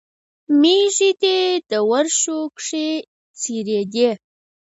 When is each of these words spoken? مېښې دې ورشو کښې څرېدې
مېښې 0.59 1.09
دې 1.21 1.37
ورشو 1.91 2.39
کښې 2.57 2.87
څرېدې 3.39 4.09